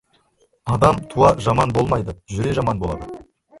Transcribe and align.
Адам 0.75 1.01
туа 1.11 1.29
жаман 1.49 1.75
болмайды, 1.77 2.17
жүре 2.39 2.57
жаман 2.61 2.85
болады. 2.87 3.23